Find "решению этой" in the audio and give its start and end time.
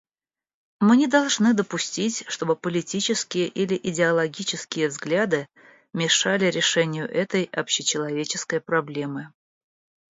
6.45-7.43